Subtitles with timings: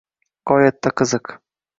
[0.51, 1.33] G’oyatda qiziq!